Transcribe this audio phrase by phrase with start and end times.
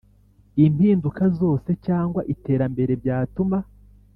[0.65, 3.57] Impinduka zose cyangwa iterambere byatuma